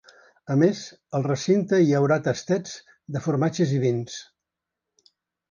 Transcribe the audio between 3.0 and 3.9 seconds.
de formatges i